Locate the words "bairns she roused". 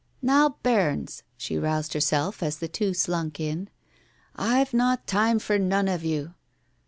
0.63-1.93